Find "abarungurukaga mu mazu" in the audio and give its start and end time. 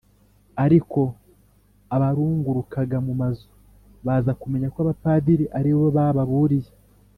1.95-3.47